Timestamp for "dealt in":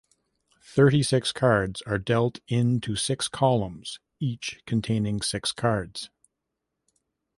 1.99-2.81